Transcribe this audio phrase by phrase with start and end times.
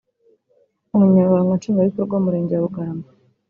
[0.95, 3.07] Umunyamabanga Nshingwabikorwa w’Umurenge wa Bugarama